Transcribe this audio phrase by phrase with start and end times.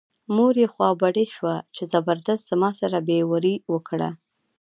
[0.35, 4.09] مور یې خوا بډۍ شوه چې زبردست زما سره بې وري وکړه.